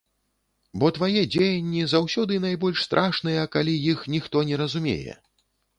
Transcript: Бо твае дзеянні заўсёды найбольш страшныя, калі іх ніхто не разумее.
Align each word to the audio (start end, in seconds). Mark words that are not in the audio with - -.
Бо 0.83 0.89
твае 0.95 1.21
дзеянні 1.35 1.83
заўсёды 1.93 2.41
найбольш 2.49 2.83
страшныя, 2.89 3.41
калі 3.59 3.73
іх 3.95 3.99
ніхто 4.17 4.37
не 4.51 4.55
разумее. 4.65 5.13